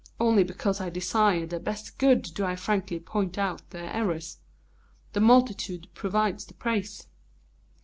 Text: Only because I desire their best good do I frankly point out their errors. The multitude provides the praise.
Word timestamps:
Only 0.19 0.43
because 0.43 0.81
I 0.81 0.89
desire 0.89 1.45
their 1.45 1.59
best 1.59 1.99
good 1.99 2.23
do 2.23 2.43
I 2.43 2.55
frankly 2.55 2.99
point 2.99 3.37
out 3.37 3.69
their 3.69 3.93
errors. 3.95 4.39
The 5.13 5.19
multitude 5.19 5.89
provides 5.93 6.43
the 6.43 6.55
praise. 6.55 7.05